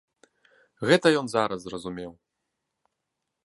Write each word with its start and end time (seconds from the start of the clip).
Гэта 0.91 1.07
ён 1.19 1.29
зараз 1.33 1.59
зразумеў. 1.67 2.11